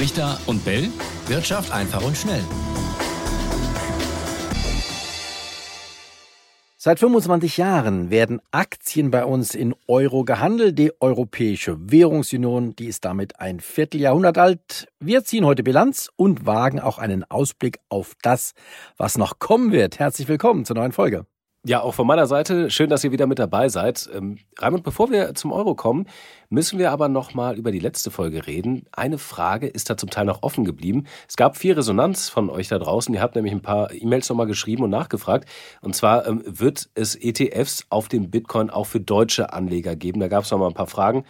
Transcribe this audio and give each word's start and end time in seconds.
Richter 0.00 0.38
und 0.46 0.64
Bell. 0.64 0.88
Wirtschaft 1.26 1.70
einfach 1.72 2.02
und 2.02 2.16
schnell. 2.16 2.42
Seit 6.78 6.98
25 6.98 7.58
Jahren 7.58 8.08
werden 8.08 8.40
Aktien 8.50 9.10
bei 9.10 9.26
uns 9.26 9.54
in 9.54 9.74
Euro 9.86 10.24
gehandelt. 10.24 10.78
Die 10.78 10.90
Europäische 11.02 11.76
Währungsunion, 11.78 12.74
die 12.74 12.86
ist 12.86 13.04
damit 13.04 13.38
ein 13.40 13.60
Vierteljahrhundert 13.60 14.38
alt. 14.38 14.88
Wir 15.00 15.22
ziehen 15.22 15.44
heute 15.44 15.62
Bilanz 15.62 16.08
und 16.16 16.46
wagen 16.46 16.80
auch 16.80 16.96
einen 16.96 17.24
Ausblick 17.24 17.78
auf 17.90 18.14
das, 18.22 18.54
was 18.96 19.18
noch 19.18 19.38
kommen 19.38 19.70
wird. 19.70 19.98
Herzlich 19.98 20.28
willkommen 20.28 20.64
zur 20.64 20.76
neuen 20.76 20.92
Folge. 20.92 21.26
Ja, 21.66 21.82
auch 21.82 21.92
von 21.92 22.06
meiner 22.06 22.26
Seite 22.26 22.70
schön, 22.70 22.88
dass 22.88 23.04
ihr 23.04 23.12
wieder 23.12 23.26
mit 23.26 23.38
dabei 23.38 23.68
seid. 23.68 24.08
Ähm, 24.14 24.38
Raimund, 24.58 24.82
bevor 24.82 25.10
wir 25.10 25.34
zum 25.34 25.52
Euro 25.52 25.74
kommen, 25.74 26.06
müssen 26.48 26.78
wir 26.78 26.90
aber 26.90 27.08
noch 27.08 27.34
mal 27.34 27.58
über 27.58 27.70
die 27.70 27.78
letzte 27.78 28.10
Folge 28.10 28.46
reden. 28.46 28.86
Eine 28.92 29.18
Frage 29.18 29.66
ist 29.66 29.90
da 29.90 29.98
zum 29.98 30.08
Teil 30.08 30.24
noch 30.24 30.42
offen 30.42 30.64
geblieben. 30.64 31.04
Es 31.28 31.36
gab 31.36 31.58
viel 31.58 31.74
Resonanz 31.74 32.30
von 32.30 32.48
euch 32.48 32.68
da 32.68 32.78
draußen. 32.78 33.12
Ihr 33.12 33.20
habt 33.20 33.34
nämlich 33.34 33.52
ein 33.52 33.60
paar 33.60 33.92
E-Mails 33.92 34.30
noch 34.30 34.36
mal 34.36 34.46
geschrieben 34.46 34.84
und 34.84 34.90
nachgefragt. 34.90 35.50
Und 35.82 35.94
zwar 35.94 36.26
ähm, 36.26 36.42
wird 36.46 36.88
es 36.94 37.14
ETFs 37.14 37.84
auf 37.90 38.08
dem 38.08 38.30
Bitcoin 38.30 38.70
auch 38.70 38.86
für 38.86 39.00
deutsche 39.00 39.52
Anleger 39.52 39.96
geben. 39.96 40.20
Da 40.20 40.28
gab 40.28 40.44
es 40.44 40.50
noch 40.50 40.58
mal 40.58 40.68
ein 40.68 40.74
paar 40.74 40.86
Fragen. 40.86 41.26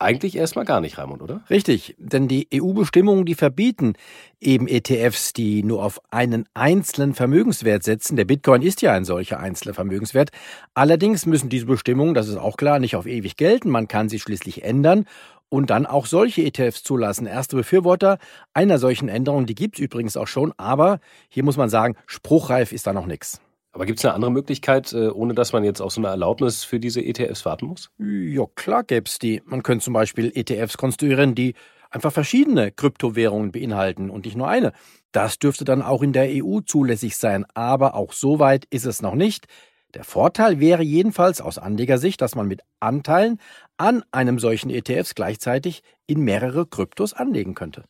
Eigentlich 0.00 0.36
erstmal 0.36 0.64
gar 0.64 0.80
nicht, 0.80 0.96
Raimund, 0.96 1.22
oder? 1.22 1.42
Richtig, 1.50 1.96
denn 1.98 2.28
die 2.28 2.46
EU-Bestimmungen, 2.54 3.24
die 3.24 3.34
verbieten 3.34 3.94
eben 4.40 4.68
ETFs, 4.68 5.32
die 5.32 5.64
nur 5.64 5.82
auf 5.82 6.00
einen 6.10 6.44
einzelnen 6.54 7.14
Vermögenswert 7.14 7.82
setzen. 7.82 8.14
Der 8.14 8.24
Bitcoin 8.24 8.62
ist 8.62 8.80
ja 8.80 8.92
ein 8.92 9.04
solcher 9.04 9.40
einzelner 9.40 9.74
Vermögenswert. 9.74 10.30
Allerdings 10.74 11.26
müssen 11.26 11.48
diese 11.48 11.66
Bestimmungen, 11.66 12.14
das 12.14 12.28
ist 12.28 12.36
auch 12.36 12.56
klar, 12.56 12.78
nicht 12.78 12.94
auf 12.94 13.06
ewig 13.06 13.36
gelten. 13.36 13.70
Man 13.70 13.88
kann 13.88 14.08
sie 14.08 14.20
schließlich 14.20 14.62
ändern 14.62 15.04
und 15.48 15.70
dann 15.70 15.84
auch 15.84 16.06
solche 16.06 16.42
ETFs 16.42 16.84
zulassen. 16.84 17.26
Erste 17.26 17.56
Befürworter 17.56 18.18
einer 18.54 18.78
solchen 18.78 19.08
Änderung, 19.08 19.46
die 19.46 19.56
gibt's 19.56 19.80
übrigens 19.80 20.16
auch 20.16 20.28
schon, 20.28 20.52
aber 20.58 21.00
hier 21.28 21.42
muss 21.42 21.56
man 21.56 21.70
sagen, 21.70 21.96
spruchreif 22.06 22.70
ist 22.70 22.86
da 22.86 22.92
noch 22.92 23.06
nichts. 23.06 23.40
Aber 23.72 23.86
gibt 23.86 23.98
es 23.98 24.04
eine 24.04 24.14
andere 24.14 24.32
Möglichkeit, 24.32 24.92
äh, 24.92 25.08
ohne 25.08 25.34
dass 25.34 25.52
man 25.52 25.64
jetzt 25.64 25.80
auf 25.80 25.92
so 25.92 26.00
eine 26.00 26.08
Erlaubnis 26.08 26.64
für 26.64 26.80
diese 26.80 27.04
ETFs 27.04 27.44
warten 27.44 27.66
muss? 27.66 27.90
Ja, 27.98 28.44
klar 28.54 28.82
gäbe 28.84 29.06
es 29.06 29.18
die. 29.18 29.42
Man 29.44 29.62
könnte 29.62 29.84
zum 29.84 29.94
Beispiel 29.94 30.32
ETFs 30.34 30.78
konstruieren, 30.78 31.34
die 31.34 31.54
einfach 31.90 32.12
verschiedene 32.12 32.72
Kryptowährungen 32.72 33.52
beinhalten 33.52 34.10
und 34.10 34.24
nicht 34.24 34.36
nur 34.36 34.48
eine. 34.48 34.72
Das 35.12 35.38
dürfte 35.38 35.64
dann 35.64 35.82
auch 35.82 36.02
in 36.02 36.12
der 36.12 36.28
EU 36.44 36.60
zulässig 36.60 37.16
sein, 37.16 37.46
aber 37.54 37.94
auch 37.94 38.12
so 38.12 38.38
weit 38.38 38.66
ist 38.70 38.84
es 38.86 39.02
noch 39.02 39.14
nicht. 39.14 39.46
Der 39.94 40.04
Vorteil 40.04 40.60
wäre 40.60 40.82
jedenfalls 40.82 41.40
aus 41.40 41.58
Anlegersicht, 41.58 42.20
dass 42.20 42.34
man 42.34 42.46
mit 42.46 42.60
Anteilen 42.78 43.40
an 43.78 44.04
einem 44.12 44.38
solchen 44.38 44.68
ETFs 44.68 45.14
gleichzeitig 45.14 45.82
in 46.06 46.20
mehrere 46.20 46.66
Kryptos 46.66 47.14
anlegen 47.14 47.54
könnte. 47.54 47.84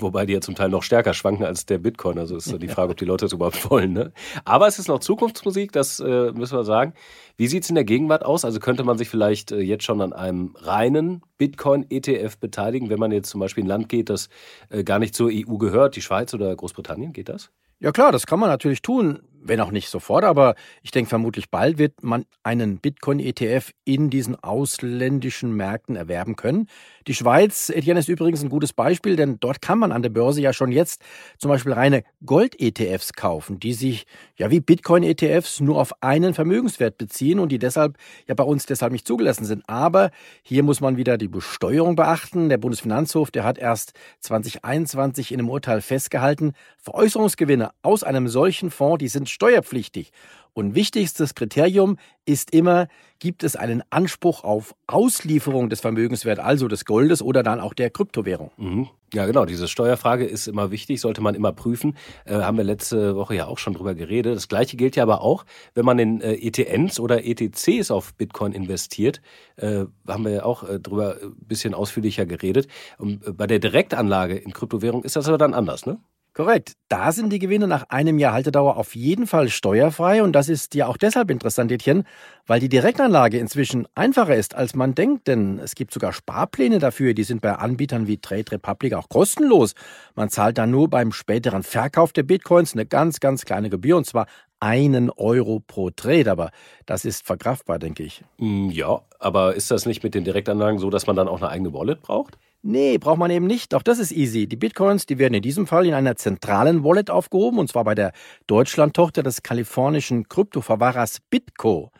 Wobei 0.00 0.26
die 0.26 0.32
ja 0.32 0.40
zum 0.40 0.54
Teil 0.54 0.68
noch 0.68 0.82
stärker 0.82 1.14
schwanken 1.14 1.44
als 1.44 1.66
der 1.66 1.78
Bitcoin. 1.78 2.18
Also 2.18 2.36
ist 2.36 2.60
die 2.60 2.68
Frage, 2.68 2.92
ob 2.92 2.96
die 2.96 3.04
Leute 3.04 3.26
das 3.26 3.32
überhaupt 3.32 3.70
wollen. 3.70 3.92
Ne? 3.92 4.12
Aber 4.44 4.66
es 4.66 4.78
ist 4.78 4.88
noch 4.88 5.00
Zukunftsmusik, 5.00 5.72
das 5.72 6.00
äh, 6.00 6.32
müssen 6.32 6.56
wir 6.56 6.64
sagen. 6.64 6.94
Wie 7.36 7.46
sieht 7.46 7.64
es 7.64 7.68
in 7.68 7.74
der 7.74 7.84
Gegenwart 7.84 8.24
aus? 8.24 8.44
Also 8.44 8.58
könnte 8.60 8.84
man 8.84 8.96
sich 8.98 9.08
vielleicht 9.08 9.52
äh, 9.52 9.60
jetzt 9.60 9.84
schon 9.84 10.00
an 10.00 10.12
einem 10.12 10.54
reinen 10.56 11.22
Bitcoin-ETF 11.38 12.38
beteiligen, 12.38 12.88
wenn 12.88 12.98
man 12.98 13.12
jetzt 13.12 13.28
zum 13.28 13.40
Beispiel 13.40 13.62
in 13.64 13.66
ein 13.66 13.80
Land 13.80 13.88
geht, 13.88 14.08
das 14.08 14.28
äh, 14.70 14.84
gar 14.84 14.98
nicht 14.98 15.14
zur 15.14 15.30
EU 15.30 15.56
gehört, 15.58 15.96
die 15.96 16.02
Schweiz 16.02 16.32
oder 16.32 16.54
Großbritannien? 16.54 17.12
Geht 17.12 17.28
das? 17.28 17.50
Ja 17.78 17.92
klar, 17.92 18.10
das 18.10 18.26
kann 18.26 18.40
man 18.40 18.48
natürlich 18.48 18.80
tun 18.80 19.20
wenn 19.48 19.60
auch 19.60 19.70
nicht 19.70 19.88
sofort, 19.88 20.24
aber 20.24 20.54
ich 20.82 20.90
denke 20.90 21.08
vermutlich 21.08 21.50
bald 21.50 21.78
wird 21.78 22.02
man 22.02 22.24
einen 22.42 22.78
Bitcoin-ETF 22.78 23.72
in 23.84 24.10
diesen 24.10 24.36
ausländischen 24.36 25.54
Märkten 25.54 25.96
erwerben 25.96 26.36
können. 26.36 26.68
Die 27.06 27.14
Schweiz, 27.14 27.70
Etienne, 27.70 28.00
ist 28.00 28.08
übrigens 28.08 28.42
ein 28.42 28.48
gutes 28.48 28.72
Beispiel, 28.72 29.16
denn 29.16 29.38
dort 29.40 29.62
kann 29.62 29.78
man 29.78 29.92
an 29.92 30.02
der 30.02 30.10
Börse 30.10 30.40
ja 30.40 30.52
schon 30.52 30.72
jetzt 30.72 31.02
zum 31.38 31.50
Beispiel 31.50 31.72
reine 31.72 32.02
Gold-ETFs 32.24 33.12
kaufen, 33.12 33.60
die 33.60 33.72
sich 33.72 34.06
ja 34.36 34.50
wie 34.50 34.60
Bitcoin-ETFs 34.60 35.60
nur 35.60 35.80
auf 35.80 36.02
einen 36.02 36.34
Vermögenswert 36.34 36.98
beziehen 36.98 37.38
und 37.38 37.50
die 37.50 37.58
deshalb 37.58 37.96
ja 38.26 38.34
bei 38.34 38.44
uns 38.44 38.66
deshalb 38.66 38.92
nicht 38.92 39.06
zugelassen 39.06 39.44
sind. 39.44 39.62
Aber 39.68 40.10
hier 40.42 40.62
muss 40.62 40.80
man 40.80 40.96
wieder 40.96 41.18
die 41.18 41.28
Besteuerung 41.28 41.96
beachten. 41.96 42.48
Der 42.48 42.58
Bundesfinanzhof, 42.58 43.30
der 43.30 43.44
hat 43.44 43.58
erst 43.58 43.92
2021 44.20 45.32
in 45.32 45.40
einem 45.40 45.50
Urteil 45.50 45.80
festgehalten, 45.80 46.52
Veräußerungsgewinne 46.78 47.70
aus 47.82 48.02
einem 48.02 48.28
solchen 48.28 48.70
Fonds, 48.70 48.98
die 48.98 49.08
sind 49.08 49.28
steuerpflichtig. 49.36 50.12
Und 50.54 50.74
wichtigstes 50.74 51.34
Kriterium 51.34 51.98
ist 52.24 52.50
immer, 52.54 52.88
gibt 53.18 53.44
es 53.44 53.56
einen 53.56 53.82
Anspruch 53.90 54.42
auf 54.42 54.74
Auslieferung 54.86 55.68
des 55.68 55.80
Vermögenswerts, 55.82 56.40
also 56.40 56.66
des 56.66 56.86
Goldes 56.86 57.20
oder 57.20 57.42
dann 57.42 57.60
auch 57.60 57.74
der 57.74 57.90
Kryptowährung. 57.90 58.50
Mhm. 58.56 58.88
Ja, 59.12 59.26
genau. 59.26 59.44
Diese 59.44 59.68
Steuerfrage 59.68 60.24
ist 60.24 60.48
immer 60.48 60.70
wichtig, 60.70 61.02
sollte 61.02 61.20
man 61.20 61.34
immer 61.34 61.52
prüfen. 61.52 61.94
Äh, 62.24 62.36
haben 62.36 62.56
wir 62.56 62.64
letzte 62.64 63.16
Woche 63.16 63.34
ja 63.34 63.46
auch 63.46 63.58
schon 63.58 63.74
drüber 63.74 63.94
geredet. 63.94 64.34
Das 64.34 64.48
Gleiche 64.48 64.78
gilt 64.78 64.96
ja 64.96 65.02
aber 65.02 65.20
auch, 65.20 65.44
wenn 65.74 65.84
man 65.84 65.98
in 65.98 66.22
äh, 66.22 66.32
ETNs 66.32 66.98
oder 67.00 67.26
ETCs 67.26 67.90
auf 67.90 68.14
Bitcoin 68.14 68.52
investiert. 68.52 69.20
Äh, 69.56 69.84
haben 70.08 70.24
wir 70.24 70.32
ja 70.32 70.44
auch 70.44 70.66
äh, 70.66 70.80
drüber 70.80 71.18
ein 71.22 71.34
bisschen 71.46 71.74
ausführlicher 71.74 72.24
geredet. 72.24 72.66
Und 72.96 73.26
äh, 73.26 73.32
bei 73.32 73.46
der 73.46 73.58
Direktanlage 73.58 74.36
in 74.36 74.54
Kryptowährung 74.54 75.04
ist 75.04 75.16
das 75.16 75.28
aber 75.28 75.38
dann 75.38 75.52
anders, 75.52 75.84
ne? 75.84 75.98
Korrekt. 76.36 76.74
Da 76.90 77.12
sind 77.12 77.32
die 77.32 77.38
Gewinne 77.38 77.66
nach 77.66 77.88
einem 77.88 78.18
Jahr 78.18 78.34
Haltedauer 78.34 78.76
auf 78.76 78.94
jeden 78.94 79.26
Fall 79.26 79.48
steuerfrei 79.48 80.22
und 80.22 80.32
das 80.32 80.50
ist 80.50 80.74
ja 80.74 80.86
auch 80.86 80.98
deshalb 80.98 81.30
interessant, 81.30 81.72
Etienne, 81.72 82.04
weil 82.46 82.60
die 82.60 82.68
Direktanlage 82.68 83.38
inzwischen 83.38 83.88
einfacher 83.94 84.36
ist, 84.36 84.54
als 84.54 84.74
man 84.74 84.94
denkt, 84.94 85.28
denn 85.28 85.58
es 85.58 85.74
gibt 85.74 85.94
sogar 85.94 86.12
Sparpläne 86.12 86.78
dafür, 86.78 87.14
die 87.14 87.22
sind 87.22 87.40
bei 87.40 87.54
Anbietern 87.54 88.06
wie 88.06 88.18
Trade 88.18 88.52
Republic 88.52 88.92
auch 88.92 89.08
kostenlos. 89.08 89.72
Man 90.14 90.28
zahlt 90.28 90.58
dann 90.58 90.70
nur 90.70 90.90
beim 90.90 91.10
späteren 91.10 91.62
Verkauf 91.62 92.12
der 92.12 92.24
Bitcoins 92.24 92.74
eine 92.74 92.84
ganz, 92.84 93.18
ganz 93.20 93.46
kleine 93.46 93.70
Gebühr 93.70 93.96
und 93.96 94.04
zwar 94.04 94.26
einen 94.60 95.08
Euro 95.08 95.60
pro 95.66 95.88
Trade, 95.88 96.30
aber 96.30 96.50
das 96.84 97.06
ist 97.06 97.24
verkraftbar, 97.24 97.78
denke 97.78 98.02
ich. 98.02 98.22
Mm, 98.36 98.68
ja, 98.68 99.00
aber 99.18 99.54
ist 99.54 99.70
das 99.70 99.86
nicht 99.86 100.02
mit 100.02 100.14
den 100.14 100.24
Direktanlagen 100.24 100.80
so, 100.80 100.90
dass 100.90 101.06
man 101.06 101.16
dann 101.16 101.28
auch 101.28 101.40
eine 101.40 101.48
eigene 101.48 101.72
Wallet 101.72 102.02
braucht? 102.02 102.36
Nee, 102.68 102.98
braucht 102.98 103.18
man 103.18 103.30
eben 103.30 103.46
nicht. 103.46 103.72
Doch 103.72 103.82
das 103.84 104.00
ist 104.00 104.10
easy. 104.10 104.48
Die 104.48 104.56
Bitcoins, 104.56 105.06
die 105.06 105.18
werden 105.18 105.34
in 105.34 105.42
diesem 105.42 105.68
Fall 105.68 105.86
in 105.86 105.94
einer 105.94 106.16
zentralen 106.16 106.82
Wallet 106.82 107.10
aufgehoben, 107.10 107.60
und 107.60 107.68
zwar 107.68 107.84
bei 107.84 107.94
der 107.94 108.10
Deutschlandtochter 108.48 109.22
des 109.22 109.44
kalifornischen 109.44 110.28
Kryptoverwahrers 110.28 111.18
Bitco. 111.30 111.92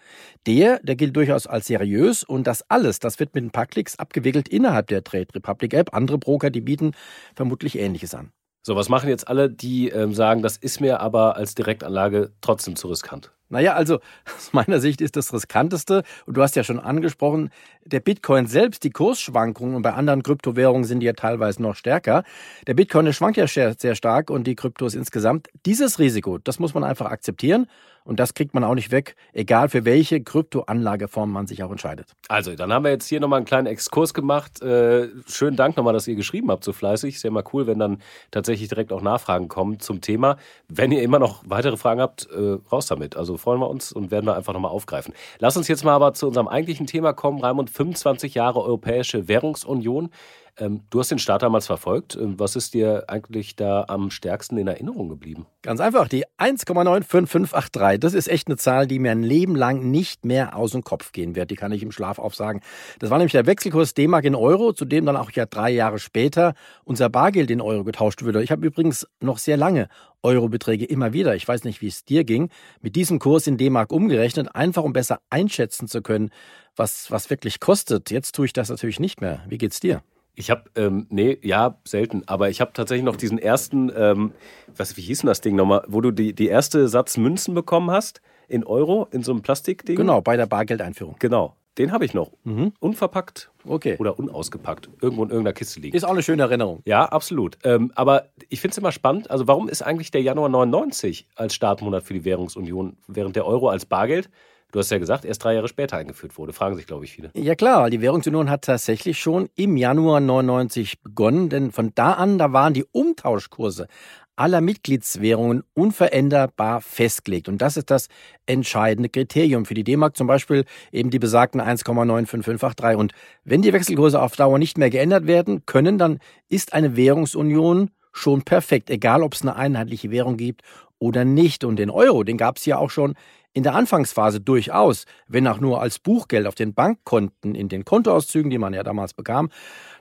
Der, 0.44 0.80
der 0.80 0.96
gilt 0.96 1.14
durchaus 1.14 1.46
als 1.46 1.66
seriös 1.66 2.24
und 2.24 2.48
das 2.48 2.68
alles, 2.68 2.98
das 2.98 3.20
wird 3.20 3.32
mit 3.36 3.44
ein 3.44 3.52
paar 3.52 3.66
Klicks 3.66 3.96
abgewickelt 3.96 4.48
innerhalb 4.48 4.88
der 4.88 5.04
Trade 5.04 5.28
Republic 5.36 5.72
App. 5.72 5.94
Andere 5.94 6.18
Broker, 6.18 6.50
die 6.50 6.62
bieten 6.62 6.94
vermutlich 7.36 7.78
Ähnliches 7.78 8.12
an. 8.16 8.32
So, 8.64 8.74
was 8.74 8.88
machen 8.88 9.08
jetzt 9.08 9.28
alle, 9.28 9.48
die 9.48 9.90
ähm, 9.90 10.14
sagen, 10.14 10.42
das 10.42 10.56
ist 10.56 10.80
mir 10.80 10.98
aber 10.98 11.36
als 11.36 11.54
Direktanlage 11.54 12.32
trotzdem 12.40 12.74
zu 12.74 12.88
riskant? 12.88 13.35
Naja, 13.48 13.74
also 13.74 14.00
aus 14.36 14.52
meiner 14.52 14.80
Sicht 14.80 15.00
ist 15.00 15.16
das 15.16 15.32
riskanteste, 15.32 16.02
und 16.26 16.36
du 16.36 16.42
hast 16.42 16.56
ja 16.56 16.64
schon 16.64 16.80
angesprochen, 16.80 17.50
der 17.84 18.00
Bitcoin 18.00 18.46
selbst, 18.46 18.82
die 18.84 18.90
Kursschwankungen 18.90 19.76
und 19.76 19.82
bei 19.82 19.92
anderen 19.92 20.22
Kryptowährungen 20.22 20.84
sind 20.84 21.00
die 21.00 21.06
ja 21.06 21.12
teilweise 21.12 21.62
noch 21.62 21.76
stärker. 21.76 22.24
Der 22.66 22.74
Bitcoin, 22.74 23.12
schwankt 23.12 23.36
ja 23.36 23.46
sehr, 23.46 23.74
sehr 23.78 23.94
stark 23.94 24.30
und 24.30 24.44
die 24.44 24.56
Kryptos 24.56 24.94
insgesamt. 24.94 25.48
Dieses 25.64 25.98
Risiko, 25.98 26.38
das 26.38 26.58
muss 26.58 26.74
man 26.74 26.82
einfach 26.82 27.06
akzeptieren 27.06 27.68
und 28.06 28.20
das 28.20 28.34
kriegt 28.34 28.54
man 28.54 28.62
auch 28.62 28.74
nicht 28.74 28.92
weg, 28.92 29.16
egal 29.32 29.68
für 29.68 29.84
welche 29.84 30.22
Kryptoanlageform 30.22 31.30
man 31.30 31.48
sich 31.48 31.64
auch 31.64 31.72
entscheidet. 31.72 32.12
Also, 32.28 32.54
dann 32.54 32.72
haben 32.72 32.84
wir 32.84 32.92
jetzt 32.92 33.08
hier 33.08 33.18
nochmal 33.18 33.38
einen 33.38 33.46
kleinen 33.46 33.66
Exkurs 33.66 34.14
gemacht. 34.14 34.62
Äh, 34.62 35.08
schönen 35.26 35.56
Dank 35.56 35.76
nochmal, 35.76 35.92
dass 35.92 36.06
ihr 36.06 36.14
geschrieben 36.14 36.50
habt 36.50 36.62
so 36.62 36.72
fleißig. 36.72 37.16
Ist 37.16 37.24
ja 37.24 37.30
mal 37.32 37.42
cool, 37.52 37.66
wenn 37.66 37.80
dann 37.80 37.98
tatsächlich 38.30 38.68
direkt 38.68 38.92
auch 38.92 39.02
Nachfragen 39.02 39.48
kommen 39.48 39.80
zum 39.80 40.00
Thema. 40.00 40.36
Wenn 40.68 40.92
ihr 40.92 41.02
immer 41.02 41.18
noch 41.18 41.42
weitere 41.46 41.76
Fragen 41.76 42.00
habt, 42.00 42.28
äh, 42.30 42.58
raus 42.70 42.86
damit. 42.86 43.16
Also 43.16 43.35
freuen 43.38 43.60
wir 43.60 43.68
uns 43.68 43.92
und 43.92 44.10
werden 44.10 44.26
wir 44.26 44.36
einfach 44.36 44.52
nochmal 44.52 44.70
aufgreifen. 44.70 45.14
Lass 45.38 45.56
uns 45.56 45.68
jetzt 45.68 45.84
mal 45.84 45.94
aber 45.94 46.14
zu 46.14 46.26
unserem 46.26 46.48
eigentlichen 46.48 46.86
Thema 46.86 47.12
kommen. 47.12 47.40
Raimund, 47.40 47.70
25 47.70 48.34
Jahre 48.34 48.60
Europäische 48.60 49.28
Währungsunion. 49.28 50.10
Ähm, 50.58 50.82
du 50.88 51.00
hast 51.00 51.10
den 51.10 51.18
Start 51.18 51.42
damals 51.42 51.66
verfolgt. 51.66 52.16
Ähm, 52.16 52.38
was 52.38 52.56
ist 52.56 52.72
dir 52.72 53.04
eigentlich 53.08 53.56
da 53.56 53.84
am 53.88 54.10
stärksten 54.10 54.56
in 54.56 54.66
Erinnerung 54.66 55.08
geblieben? 55.08 55.46
Ganz 55.62 55.80
einfach, 55.80 56.08
die 56.08 56.24
1,95583. 56.38 57.98
Das 57.98 58.14
ist 58.14 58.28
echt 58.28 58.48
eine 58.48 58.56
Zahl, 58.56 58.86
die 58.86 58.98
mir 58.98 59.10
ein 59.10 59.22
Leben 59.22 59.54
lang 59.54 59.90
nicht 59.90 60.24
mehr 60.24 60.56
aus 60.56 60.72
dem 60.72 60.82
Kopf 60.82 61.12
gehen 61.12 61.34
wird. 61.34 61.50
Die 61.50 61.56
kann 61.56 61.72
ich 61.72 61.82
im 61.82 61.92
Schlaf 61.92 62.18
aufsagen. 62.18 62.62
Das 63.00 63.10
war 63.10 63.18
nämlich 63.18 63.32
der 63.32 63.46
Wechselkurs 63.46 63.92
D-Mark 63.92 64.24
in 64.24 64.34
Euro, 64.34 64.72
zu 64.72 64.86
dem 64.86 65.04
dann 65.04 65.16
auch 65.16 65.30
ja 65.32 65.44
drei 65.44 65.70
Jahre 65.70 65.98
später 65.98 66.54
unser 66.84 67.10
Bargeld 67.10 67.50
in 67.50 67.60
Euro 67.60 67.84
getauscht 67.84 68.22
würde. 68.22 68.42
Ich 68.42 68.50
habe 68.50 68.66
übrigens 68.66 69.06
noch 69.20 69.38
sehr 69.38 69.58
lange 69.58 69.88
Eurobeträge 70.22 70.86
immer 70.86 71.12
wieder. 71.12 71.36
Ich 71.36 71.46
weiß 71.46 71.64
nicht, 71.64 71.82
wie 71.82 71.88
es 71.88 72.04
dir 72.04 72.24
ging. 72.24 72.48
Mit 72.80 72.96
diesem 72.96 73.18
Kurs 73.18 73.46
in 73.46 73.58
D-Mark 73.58 73.92
umgerechnet, 73.92 74.54
einfach 74.54 74.84
um 74.84 74.94
besser 74.94 75.20
einschätzen 75.28 75.86
zu 75.86 76.00
können, 76.00 76.30
was, 76.74 77.10
was 77.10 77.28
wirklich 77.28 77.60
kostet. 77.60 78.10
Jetzt 78.10 78.34
tue 78.34 78.46
ich 78.46 78.54
das 78.54 78.70
natürlich 78.70 79.00
nicht 79.00 79.20
mehr. 79.20 79.44
Wie 79.48 79.58
geht's 79.58 79.80
dir? 79.80 80.02
Ich 80.36 80.50
habe, 80.50 80.64
ähm, 80.76 81.06
nee, 81.08 81.38
ja, 81.42 81.78
selten, 81.84 82.22
aber 82.26 82.50
ich 82.50 82.60
habe 82.60 82.72
tatsächlich 82.74 83.04
noch 83.04 83.16
diesen 83.16 83.38
ersten, 83.38 83.90
ähm, 83.96 84.32
was, 84.76 84.96
wie 84.98 85.00
hieß 85.00 85.20
denn 85.20 85.28
das 85.28 85.40
Ding 85.40 85.56
nochmal, 85.56 85.82
wo 85.88 86.02
du 86.02 86.10
die, 86.10 86.34
die 86.34 86.46
erste 86.48 86.88
Satz 86.88 87.16
Münzen 87.16 87.54
bekommen 87.54 87.90
hast 87.90 88.20
in 88.46 88.62
Euro, 88.62 89.08
in 89.10 89.22
so 89.22 89.32
einem 89.32 89.40
Plastikding? 89.40 89.96
Genau, 89.96 90.20
bei 90.20 90.36
der 90.36 90.46
Bargeldeinführung. 90.46 91.16
Genau. 91.18 91.56
Den 91.78 91.92
habe 91.92 92.04
ich 92.06 92.14
noch. 92.14 92.32
Mhm. 92.44 92.72
Unverpackt 92.80 93.50
Okay. 93.66 93.96
oder 93.98 94.18
unausgepackt. 94.18 94.88
Irgendwo 95.02 95.24
in 95.24 95.30
irgendeiner 95.30 95.52
Kiste 95.52 95.80
liegen. 95.80 95.94
Ist 95.96 96.04
auch 96.04 96.10
eine 96.10 96.22
schöne 96.22 96.42
Erinnerung. 96.42 96.80
Ja, 96.86 97.04
absolut. 97.06 97.58
Ähm, 97.64 97.92
aber 97.94 98.28
ich 98.48 98.60
finde 98.60 98.72
es 98.72 98.78
immer 98.78 98.92
spannend. 98.92 99.30
Also, 99.30 99.46
warum 99.46 99.68
ist 99.68 99.82
eigentlich 99.82 100.10
der 100.10 100.22
Januar 100.22 100.48
99 100.48 101.28
als 101.34 101.54
Startmonat 101.54 102.04
für 102.04 102.14
die 102.14 102.24
Währungsunion, 102.24 102.96
während 103.08 103.36
der 103.36 103.46
Euro 103.46 103.68
als 103.68 103.84
Bargeld, 103.84 104.30
du 104.72 104.78
hast 104.78 104.90
ja 104.90 104.98
gesagt, 104.98 105.24
erst 105.24 105.44
drei 105.44 105.54
Jahre 105.54 105.68
später 105.68 105.96
eingeführt 105.96 106.36
wurde? 106.38 106.52
Fragen 106.52 106.76
sich, 106.76 106.86
glaube 106.86 107.04
ich, 107.04 107.12
viele. 107.12 107.30
Ja 107.34 107.54
klar, 107.54 107.90
die 107.90 108.00
Währungsunion 108.00 108.50
hat 108.50 108.62
tatsächlich 108.62 109.18
schon 109.18 109.48
im 109.56 109.76
Januar 109.76 110.20
99 110.20 111.02
begonnen, 111.02 111.48
denn 111.48 111.72
von 111.72 111.92
da 111.94 112.12
an, 112.12 112.38
da 112.38 112.52
waren 112.52 112.74
die 112.74 112.84
Umtauschkurse 112.92 113.88
aller 114.36 114.60
Mitgliedswährungen 114.60 115.62
unveränderbar 115.74 116.82
festgelegt. 116.82 117.48
Und 117.48 117.62
das 117.62 117.76
ist 117.76 117.90
das 117.90 118.08
entscheidende 118.44 119.08
Kriterium 119.08 119.64
für 119.64 119.74
die 119.74 119.82
D-Mark, 119.84 120.16
zum 120.16 120.26
Beispiel 120.26 120.64
eben 120.92 121.10
die 121.10 121.18
besagten 121.18 121.60
1,95583. 121.60 122.96
Und 122.96 123.12
wenn 123.44 123.62
die 123.62 123.72
Wechselkurse 123.72 124.20
auf 124.20 124.36
Dauer 124.36 124.58
nicht 124.58 124.76
mehr 124.76 124.90
geändert 124.90 125.26
werden 125.26 125.64
können, 125.64 125.98
dann 125.98 126.18
ist 126.48 126.74
eine 126.74 126.96
Währungsunion 126.96 127.90
schon 128.16 128.42
perfekt, 128.42 128.90
egal 128.90 129.22
ob 129.22 129.34
es 129.34 129.42
eine 129.42 129.56
einheitliche 129.56 130.10
Währung 130.10 130.36
gibt 130.36 130.62
oder 130.98 131.24
nicht. 131.24 131.64
Und 131.64 131.76
den 131.76 131.90
Euro, 131.90 132.24
den 132.24 132.38
gab 132.38 132.56
es 132.56 132.66
ja 132.66 132.78
auch 132.78 132.90
schon 132.90 133.14
in 133.52 133.62
der 133.62 133.74
Anfangsphase 133.74 134.38
durchaus, 134.40 135.06
wenn 135.28 135.46
auch 135.48 135.60
nur 135.60 135.80
als 135.80 135.98
Buchgeld 135.98 136.46
auf 136.46 136.54
den 136.54 136.74
Bankkonten 136.74 137.54
in 137.54 137.70
den 137.70 137.86
Kontoauszügen, 137.86 138.50
die 138.50 138.58
man 138.58 138.74
ja 138.74 138.82
damals 138.82 139.14
bekam, 139.14 139.48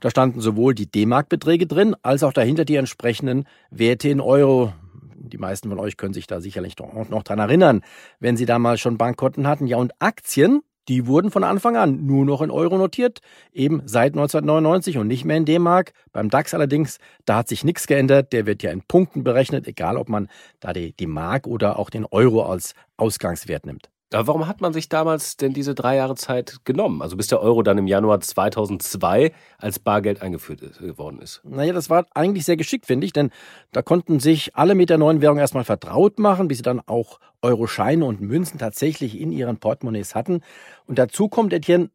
da 0.02 0.10
standen 0.10 0.42
sowohl 0.42 0.76
die 0.76 0.92
D-Mark-Beträge 0.92 1.66
drin, 1.66 1.96
als 2.02 2.24
auch 2.24 2.34
dahinter 2.34 2.66
die 2.66 2.76
entsprechenden 2.76 3.46
Werte 3.72 4.10
in 4.10 4.20
Euro. 4.20 4.74
Die 5.16 5.38
meisten 5.38 5.70
von 5.70 5.80
euch 5.80 5.96
können 5.96 6.14
sich 6.14 6.28
da 6.28 6.42
sicherlich 6.42 6.78
noch, 6.78 7.24
dran 7.24 7.40
erinnern, 7.40 7.82
wenn 8.20 8.36
sie 8.36 8.46
damals 8.46 8.82
schon 8.82 8.98
Bankkonten 8.98 9.48
hatten. 9.48 9.68
Ja, 9.68 9.78
und 9.78 9.94
Aktien, 10.00 10.62
die 10.88 11.08
wurden 11.08 11.32
von 11.32 11.44
Anfang 11.44 11.78
an 11.78 12.06
nur 12.06 12.26
noch 12.26 12.42
in 12.42 12.52
Euro 12.52 12.78
notiert, 12.78 13.20
eben 13.54 13.82
seit 13.86 14.14
1999 14.14 14.98
und 14.98 15.08
nicht 15.08 15.26
mehr 15.26 15.38
in 15.38 15.46
D-Mark. 15.46 15.94
Beim 16.12 16.30
DAX 16.30 16.54
allerdings, 16.54 17.00
da 17.26 17.38
hat 17.38 17.48
sich 17.48 17.64
nichts 17.64 17.88
geändert. 17.88 18.34
Der 18.34 18.46
wird 18.46 18.64
ja 18.64 18.72
in 18.72 18.82
Punkten 18.82 19.24
berechnet, 19.24 19.68
egal 19.68 19.98
ob 19.98 20.10
man 20.10 20.30
da 20.60 20.74
die, 20.74 20.94
die 20.94 21.08
Mark 21.08 21.48
oder 21.48 21.80
auch 21.80 21.90
den 21.90 22.06
Euro 22.06 22.44
als 22.44 22.74
Ausgangswert 22.98 23.66
nimmt. 23.66 23.90
Aber 24.14 24.28
warum 24.28 24.48
hat 24.48 24.62
man 24.62 24.72
sich 24.72 24.88
damals 24.88 25.36
denn 25.36 25.54
diese 25.54 25.74
drei 25.74 25.96
Jahre 25.96 26.16
Zeit 26.16 26.60
genommen? 26.64 27.02
Also 27.02 27.18
bis 27.18 27.28
der 27.28 27.42
Euro 27.42 27.64
dann 27.64 27.78
im 27.78 27.88
Januar 27.88 28.20
2002 28.20 29.32
als 29.58 29.80
Bargeld 29.80 30.22
eingeführt 30.22 30.62
ist, 30.62 30.80
äh, 30.80 30.98
worden 30.98 31.20
ist. 31.20 31.42
Naja, 31.44 31.74
das 31.74 31.90
war 31.90 32.06
eigentlich 32.14 32.46
sehr 32.46 32.56
geschickt, 32.56 32.86
finde 32.86 33.06
ich, 33.06 33.14
denn 33.14 33.32
da 33.72 33.82
konnten 33.82 34.20
sich 34.20 34.56
alle 34.56 34.76
mit 34.76 34.90
der 34.90 35.00
neuen 35.00 35.22
Währung 35.22 35.40
erstmal 35.40 35.64
vertraut 35.64 36.20
machen, 36.20 36.48
bis 36.48 36.58
sie 36.58 36.64
dann 36.64 36.82
auch 36.86 37.20
Euroscheine 37.42 38.06
und 38.06 38.22
Münzen 38.22 38.60
tatsächlich 38.60 39.20
in 39.20 39.32
ihren 39.32 39.58
Portemonnaies 39.58 40.14
hatten. 40.14 40.42
Und 40.86 41.00
dazu 41.00 41.28
kommt, 41.28 41.52
Etienne, 41.52 41.90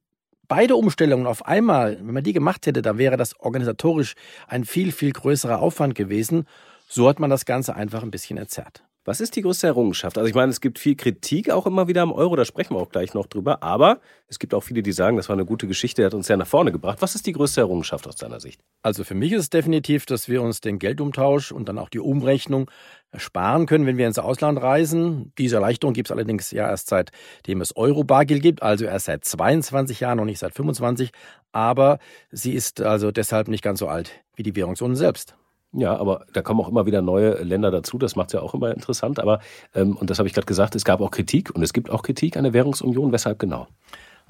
beide 0.49 0.75
Umstellungen 0.75 1.27
auf 1.29 1.47
einmal, 1.47 1.97
wenn 1.99 2.15
man 2.15 2.25
die 2.25 2.33
gemacht 2.33 2.67
hätte, 2.67 2.83
dann 2.83 2.99
wäre 2.99 3.17
das 3.17 3.39
organisatorisch 3.39 4.15
ein 4.49 4.65
viel, 4.65 4.91
viel 4.91 5.13
größerer 5.13 5.61
Aufwand 5.61 5.95
gewesen. 5.95 6.47
So 6.89 7.09
hat 7.09 7.21
man 7.21 7.31
das 7.31 7.45
Ganze 7.45 7.77
einfach 7.77 8.03
ein 8.03 8.11
bisschen 8.11 8.37
erzerrt. 8.37 8.83
Was 9.05 9.23
ist 9.23 9.35
die 9.35 9.41
größte 9.41 9.67
Errungenschaft? 9.67 10.19
Also 10.19 10.29
ich 10.29 10.35
meine, 10.35 10.51
es 10.51 10.61
gibt 10.61 10.79
viel 10.79 10.95
Kritik 10.95 11.51
auch 11.51 11.67
immer 11.67 11.89
wieder 11.89 12.03
am 12.03 12.13
Euro, 12.13 12.37
da 12.37 12.45
sprechen 12.45 12.75
wir 12.75 12.81
auch 12.81 12.91
gleich 12.91 13.15
noch 13.15 13.27
drüber, 13.27 13.63
aber 13.63 14.01
es 14.29 14.39
gibt 14.39 14.53
auch 14.53 14.61
viele, 14.61 14.83
die 14.83 14.93
sagen, 14.93 15.17
das 15.17 15.31
war 15.31 15.37
eine 15.37 15.47
gute 15.47 15.67
Geschichte, 15.67 16.03
der 16.03 16.07
hat 16.07 16.15
uns 16.15 16.29
ja 16.29 16.37
nach 16.37 16.47
vorne 16.47 16.71
gebracht. 16.71 16.99
Was 17.01 17.15
ist 17.15 17.27
die 17.27 17.33
größte 17.33 17.63
Errungenschaft 17.63 18.07
aus 18.07 18.17
deiner 18.17 18.41
Sicht? 18.41 18.61
Also 18.83 19.03
für 19.03 19.15
mich 19.15 19.33
ist 19.33 19.41
es 19.41 19.51
definitiv, 19.51 20.05
dass 20.05 20.29
wir 20.29 20.43
uns 20.43 20.61
den 20.61 20.79
Geldumtausch 20.79 21.51
und 21.51 21.67
dann 21.71 21.79
auch 21.79 21.89
die 21.89 21.99
Umrechnung 21.99 22.71
sparen 23.17 23.65
können, 23.65 23.87
wenn 23.87 23.97
wir 23.97 24.07
ins 24.07 24.19
Ausland 24.19 24.61
reisen. 24.61 25.33
Diese 25.39 25.57
Erleichterung 25.57 25.95
gibt 25.95 26.09
es 26.09 26.13
allerdings 26.13 26.51
ja 26.51 26.69
erst 26.69 26.89
seitdem 26.89 27.63
es 27.63 27.75
Euro-Bargeld 27.77 28.43
gibt, 28.43 28.63
also 28.63 28.85
erst 28.85 29.07
seit 29.07 29.25
22 29.25 30.01
Jahren, 30.01 30.19
noch 30.19 30.27
nicht 30.27 30.39
seit 30.41 30.55
25. 30.55 31.11
Aber 31.53 32.01
sie 32.31 32.53
ist 32.53 32.83
also 32.83 33.13
deshalb 33.13 33.49
nicht 33.49 33.65
ganz 33.65 33.79
so 33.79 33.89
alt 33.89 34.13
wie 34.37 34.43
die 34.43 34.55
Währungsunion 34.55 34.95
selbst. 34.95 35.37
Ja, 35.73 35.97
aber 35.97 36.27
da 36.33 36.43
kommen 36.43 36.61
auch 36.61 36.69
immer 36.69 36.87
wieder 36.87 37.01
neue 37.01 37.43
Länder 37.43 37.71
dazu. 37.71 37.97
Das 37.97 38.17
macht 38.17 38.31
es 38.31 38.33
ja 38.33 38.41
auch 38.41 38.55
immer 38.55 38.73
interessant. 38.73 39.21
Aber, 39.21 39.41
ähm, 39.75 39.97
und 39.97 40.11
das 40.11 40.19
habe 40.19 40.29
ich 40.29 40.35
gerade 40.35 40.47
gesagt, 40.47 40.75
es 40.75 40.85
gab 40.85 41.01
auch 41.01 41.13
Kritik 41.13 41.55
und 41.55 41.63
es 41.63 41.73
gibt 41.73 41.91
auch 41.91 42.03
Kritik 42.03 42.37
an 42.37 42.45
der 42.45 42.53
Währungsunion. 42.53 43.13
Weshalb 43.13 43.39
genau? 43.39 43.69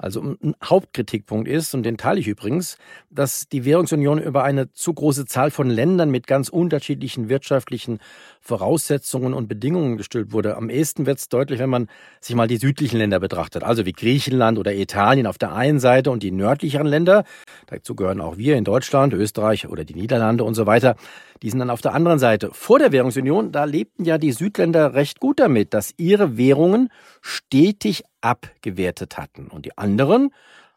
Also 0.01 0.35
ein 0.41 0.55
Hauptkritikpunkt 0.63 1.47
ist, 1.47 1.75
und 1.75 1.83
den 1.83 1.95
teile 1.95 2.19
ich 2.19 2.27
übrigens, 2.27 2.77
dass 3.11 3.47
die 3.47 3.65
Währungsunion 3.65 4.17
über 4.17 4.43
eine 4.43 4.73
zu 4.73 4.95
große 4.95 5.27
Zahl 5.27 5.51
von 5.51 5.69
Ländern 5.69 6.09
mit 6.09 6.25
ganz 6.25 6.49
unterschiedlichen 6.49 7.29
wirtschaftlichen 7.29 7.99
Voraussetzungen 8.39 9.35
und 9.35 9.47
Bedingungen 9.47 9.97
gestülpt 9.97 10.31
wurde. 10.33 10.57
Am 10.57 10.71
ehesten 10.71 11.05
wird 11.05 11.19
es 11.19 11.29
deutlich, 11.29 11.59
wenn 11.59 11.69
man 11.69 11.87
sich 12.19 12.35
mal 12.35 12.47
die 12.47 12.57
südlichen 12.57 12.97
Länder 12.97 13.19
betrachtet, 13.19 13.63
also 13.63 13.85
wie 13.85 13.91
Griechenland 13.91 14.57
oder 14.57 14.73
Italien 14.73 15.27
auf 15.27 15.37
der 15.37 15.53
einen 15.53 15.79
Seite 15.79 16.09
und 16.09 16.23
die 16.23 16.31
nördlicheren 16.31 16.87
Länder, 16.87 17.23
dazu 17.67 17.93
gehören 17.93 18.21
auch 18.21 18.37
wir 18.37 18.57
in 18.57 18.63
Deutschland, 18.63 19.13
Österreich 19.13 19.67
oder 19.67 19.85
die 19.85 19.93
Niederlande 19.93 20.43
und 20.43 20.55
so 20.55 20.65
weiter, 20.65 20.95
die 21.43 21.51
sind 21.51 21.59
dann 21.59 21.69
auf 21.69 21.81
der 21.81 21.93
anderen 21.93 22.17
Seite. 22.17 22.49
Vor 22.53 22.79
der 22.79 22.91
Währungsunion, 22.91 23.51
da 23.51 23.65
lebten 23.65 24.05
ja 24.05 24.17
die 24.17 24.31
Südländer 24.31 24.95
recht 24.95 25.19
gut 25.19 25.39
damit, 25.39 25.75
dass 25.75 25.93
ihre 25.97 26.37
Währungen 26.37 26.89
stetig 27.21 28.03
abgewertet 28.21 29.17
hatten. 29.17 29.47
Und 29.47 29.65
die 29.65 29.77
anderen, 29.77 30.31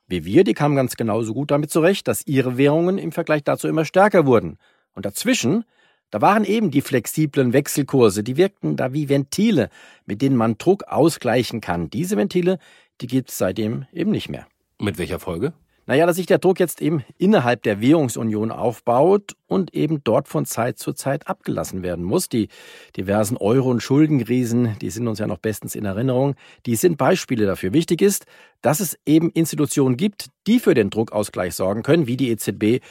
wie 0.07 0.25
wir, 0.25 0.45
die 0.45 0.55
kamen 0.55 0.77
ganz 0.77 0.97
genauso 0.97 1.35
gut 1.35 1.51
damit 1.51 1.71
zurecht, 1.71 2.09
dass 2.09 2.27
ihre 2.27 2.57
Währungen 2.57 2.99
im 2.99 3.13
Vergleich 3.13 3.45
dazu 3.45 3.69
immer 3.69 3.85
stärker 3.85 4.27
wurden. 4.27 4.59
Und 4.95 5.07
dazwischen, 5.07 5.65
da 6.11 6.21
waren 6.21 6.45
eben 6.45 6.71
die 6.71 6.83
flexiblen 6.83 7.53
Wechselkurse, 7.53 8.23
die 8.23 8.37
wirkten 8.37 8.77
da 8.77 8.93
wie 8.93 9.09
Ventile, 9.09 9.71
mit 10.07 10.23
denen 10.23 10.37
man 10.37 10.59
Druck 10.59 10.85
ausgleichen 10.85 11.61
kann. 11.61 11.91
Diese 11.91 12.17
Ventile, 12.17 12.59
die 13.01 13.07
gibt 13.07 13.31
es 13.31 13.39
seitdem 13.39 13.87
eben 13.93 14.11
nicht 14.11 14.29
mehr. 14.29 14.47
Mit 14.79 14.99
welcher 14.99 15.19
Folge? 15.19 15.53
Naja, 15.87 16.07
dass 16.07 16.17
sich 16.17 16.27
der 16.27 16.39
Druck 16.39 16.61
jetzt 16.61 16.81
eben 16.81 17.05
innerhalb 17.19 17.63
der 17.63 17.81
Währungsunion 17.81 18.51
aufbaut 18.51 19.37
und 19.47 19.75
eben 19.75 20.03
dort 20.03 20.29
von 20.29 20.47
Zeit 20.47 20.79
zu 20.79 20.95
Zeit 20.95 21.29
abgelassen 21.29 21.83
werden 21.83 22.05
muss. 22.05 22.31
Die 22.31 22.49
diversen 22.97 23.37
Euro- 23.37 23.71
und 23.71 23.83
Schuldenkrisen, 23.83 24.77
die 24.81 24.91
sind 24.91 25.07
uns 25.07 25.19
ja 25.19 25.27
noch 25.27 25.39
bestens 25.39 25.75
in 25.75 25.85
Erinnerung, 25.85 26.37
die 26.65 26.77
sind 26.77 26.97
Beispiele 26.97 27.45
dafür. 27.45 27.75
Wichtig 27.75 28.01
ist, 28.01 28.25
dass 28.63 28.81
es 28.81 28.99
eben 29.05 29.31
Institutionen 29.31 29.99
gibt, 29.99 30.31
die 30.47 30.59
für 30.59 30.73
den 30.73 30.89
Druckausgleich 30.89 31.55
sorgen 31.55 31.83
können, 31.83 32.07
wie 32.07 32.17
die 32.17 32.31
EZB 32.31 32.83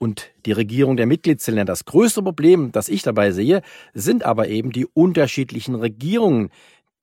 und 0.00 0.30
die 0.46 0.52
Regierung 0.52 0.96
der 0.96 1.06
Mitgliedsländer. 1.06 1.66
Das 1.66 1.84
größte 1.84 2.22
Problem, 2.22 2.72
das 2.72 2.88
ich 2.88 3.02
dabei 3.02 3.30
sehe, 3.30 3.62
sind 3.94 4.24
aber 4.24 4.48
eben 4.48 4.72
die 4.72 4.86
unterschiedlichen 4.86 5.74
Regierungen, 5.76 6.50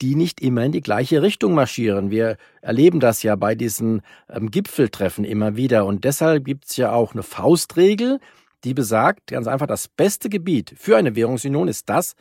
die 0.02 0.16
nicht 0.16 0.42
immer 0.42 0.64
in 0.64 0.72
die 0.72 0.82
gleiche 0.82 1.22
Richtung 1.22 1.54
marschieren. 1.54 2.12
Wir 2.12 2.38
erleben 2.62 3.00
das 3.00 3.24
ja 3.24 3.36
bei 3.36 3.56
diesen 3.56 4.02
ähm, 4.30 4.52
Gipfeltreffen 4.52 5.24
immer 5.24 5.56
wieder. 5.56 5.86
Und 5.86 6.04
deshalb 6.04 6.46
gibt 6.46 6.66
es 6.70 6.78
ja 6.78 6.92
auch 6.92 7.14
eine 7.14 7.24
Faustregel, 7.24 8.20
die 8.64 8.74
besagt, 8.74 9.28
ganz 9.28 9.48
einfach, 9.48 9.68
das 9.68 9.88
beste 9.88 10.30
Gebiet 10.30 10.74
für 10.78 10.98
eine 10.98 11.16
Währungsunion 11.16 11.68
ist 11.68 11.90
das, 11.90 12.16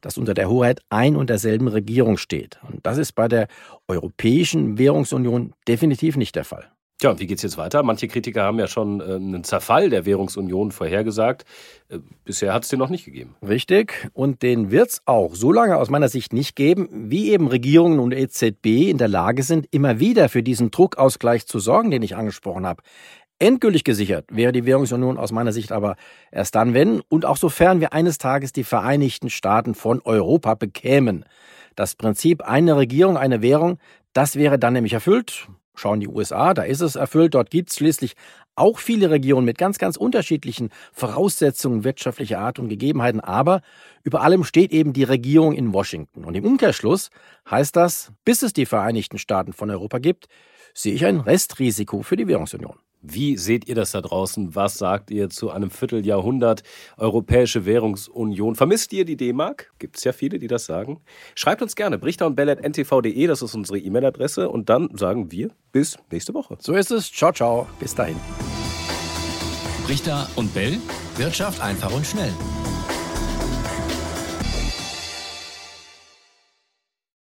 das 0.00 0.18
unter 0.18 0.34
der 0.34 0.48
Hoheit 0.48 0.80
ein 0.88 1.16
und 1.16 1.30
derselben 1.30 1.68
Regierung 1.68 2.16
steht. 2.16 2.58
Und 2.68 2.84
das 2.86 2.98
ist 2.98 3.12
bei 3.12 3.28
der 3.28 3.48
Europäischen 3.88 4.78
Währungsunion 4.78 5.54
definitiv 5.68 6.16
nicht 6.16 6.34
der 6.34 6.44
Fall. 6.44 6.70
Tja, 7.02 7.10
und 7.10 7.18
wie 7.18 7.26
geht's 7.26 7.42
jetzt 7.42 7.58
weiter? 7.58 7.82
Manche 7.82 8.06
Kritiker 8.06 8.44
haben 8.44 8.60
ja 8.60 8.68
schon 8.68 9.00
äh, 9.00 9.14
einen 9.14 9.42
Zerfall 9.42 9.90
der 9.90 10.06
Währungsunion 10.06 10.70
vorhergesagt. 10.70 11.44
Äh, 11.88 11.98
bisher 12.24 12.54
hat 12.54 12.62
es 12.62 12.68
den 12.68 12.78
noch 12.78 12.90
nicht 12.90 13.04
gegeben. 13.04 13.34
Richtig. 13.44 14.08
Und 14.12 14.44
den 14.44 14.70
wird's 14.70 15.02
auch 15.04 15.34
so 15.34 15.50
lange 15.50 15.78
aus 15.78 15.90
meiner 15.90 16.08
Sicht 16.08 16.32
nicht 16.32 16.54
geben, 16.54 16.88
wie 16.92 17.32
eben 17.32 17.48
Regierungen 17.48 17.98
und 17.98 18.12
EZB 18.12 18.88
in 18.88 18.98
der 18.98 19.08
Lage 19.08 19.42
sind, 19.42 19.66
immer 19.72 19.98
wieder 19.98 20.28
für 20.28 20.44
diesen 20.44 20.70
Druckausgleich 20.70 21.44
zu 21.48 21.58
sorgen, 21.58 21.90
den 21.90 22.02
ich 22.02 22.14
angesprochen 22.14 22.64
habe. 22.64 22.84
Endgültig 23.40 23.82
gesichert 23.82 24.26
wäre 24.30 24.52
die 24.52 24.64
Währungsunion 24.64 25.18
aus 25.18 25.32
meiner 25.32 25.50
Sicht 25.50 25.72
aber 25.72 25.96
erst 26.30 26.54
dann, 26.54 26.72
wenn 26.72 27.00
und 27.08 27.26
auch 27.26 27.36
sofern 27.36 27.80
wir 27.80 27.92
eines 27.92 28.18
Tages 28.18 28.52
die 28.52 28.62
Vereinigten 28.62 29.28
Staaten 29.28 29.74
von 29.74 30.00
Europa 30.04 30.54
bekämen. 30.54 31.24
Das 31.74 31.96
Prinzip 31.96 32.42
eine 32.42 32.76
Regierung, 32.76 33.16
eine 33.16 33.42
Währung, 33.42 33.78
das 34.12 34.36
wäre 34.36 34.56
dann 34.56 34.74
nämlich 34.74 34.92
erfüllt. 34.92 35.48
Schauen 35.74 36.00
die 36.00 36.08
USA, 36.08 36.54
da 36.54 36.62
ist 36.62 36.80
es 36.80 36.96
erfüllt. 36.96 37.34
Dort 37.34 37.50
gibt 37.50 37.70
es 37.70 37.76
schließlich 37.76 38.14
auch 38.54 38.78
viele 38.78 39.10
Regionen 39.10 39.46
mit 39.46 39.56
ganz, 39.56 39.78
ganz 39.78 39.96
unterschiedlichen 39.96 40.70
Voraussetzungen 40.92 41.84
wirtschaftlicher 41.84 42.38
Art 42.38 42.58
und 42.58 42.68
Gegebenheiten. 42.68 43.20
Aber 43.20 43.62
über 44.02 44.20
allem 44.20 44.44
steht 44.44 44.72
eben 44.72 44.92
die 44.92 45.04
Regierung 45.04 45.54
in 45.54 45.72
Washington. 45.72 46.24
Und 46.24 46.34
im 46.34 46.44
Umkehrschluss 46.44 47.10
heißt 47.50 47.74
das, 47.76 48.12
bis 48.24 48.42
es 48.42 48.52
die 48.52 48.66
Vereinigten 48.66 49.18
Staaten 49.18 49.52
von 49.52 49.70
Europa 49.70 49.98
gibt, 49.98 50.26
sehe 50.74 50.94
ich 50.94 51.04
ein 51.06 51.20
Restrisiko 51.20 52.02
für 52.02 52.16
die 52.16 52.26
Währungsunion. 52.26 52.76
Wie 53.02 53.36
seht 53.36 53.68
ihr 53.68 53.74
das 53.74 53.90
da 53.90 54.00
draußen? 54.00 54.54
Was 54.54 54.78
sagt 54.78 55.10
ihr 55.10 55.28
zu 55.28 55.50
einem 55.50 55.70
Vierteljahrhundert 55.70 56.62
Europäische 56.96 57.66
Währungsunion? 57.66 58.54
Vermisst 58.54 58.92
ihr 58.92 59.04
die 59.04 59.16
D-Mark? 59.16 59.72
Gibt 59.80 59.96
es 59.96 60.04
ja 60.04 60.12
viele, 60.12 60.38
die 60.38 60.46
das 60.46 60.66
sagen. 60.66 61.00
Schreibt 61.34 61.62
uns 61.62 61.74
gerne 61.74 61.98
brichter 61.98 62.26
und 62.26 62.38
ntv.de, 62.38 63.26
das 63.26 63.42
ist 63.42 63.54
unsere 63.56 63.78
E-Mail-Adresse. 63.78 64.48
Und 64.48 64.68
dann 64.68 64.88
sagen 64.96 65.32
wir 65.32 65.50
bis 65.72 65.98
nächste 66.12 66.32
Woche. 66.32 66.56
So 66.60 66.74
ist 66.74 66.92
es. 66.92 67.10
Ciao, 67.10 67.32
ciao. 67.32 67.66
Bis 67.80 67.94
dahin. 67.94 68.16
Richter 69.88 70.28
und 70.36 70.54
Bell. 70.54 70.78
Wirtschaft 71.16 71.60
einfach 71.60 71.92
und 71.92 72.06
schnell. 72.06 72.32